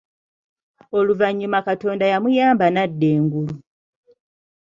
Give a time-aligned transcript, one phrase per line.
[0.97, 3.55] Oluvanyuma Katonda yamuyamba n’adda engulu.